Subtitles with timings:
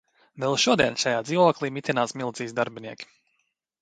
[0.43, 3.11] Vēl šodien šajā dzīvokli mitinās milicijas darbinieki.